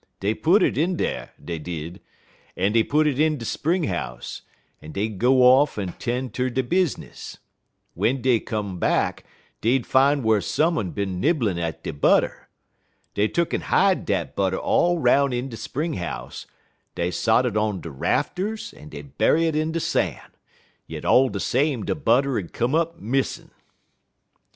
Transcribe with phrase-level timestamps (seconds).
[0.19, 2.01] Dey put it in dar, dey did,
[2.57, 4.41] en dey put it in de spring house,
[4.81, 7.37] en dey'd go off en 'ten' ter dey business.
[7.93, 9.23] Den w'en dey come back
[9.61, 12.49] dey'd fine whar some un been nibblin' at dey butter.
[13.13, 16.47] Dey tuck'n hide dat butter all 'roun' in de spring house;
[16.95, 20.31] dey sot it on de rafters, en dey bury it in de san';
[20.87, 23.51] yit all de same de butter 'ud come up missin'.